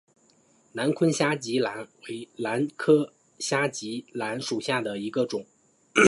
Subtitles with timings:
[0.71, 5.45] 南昆虾脊兰为兰科虾脊兰属下的一个种。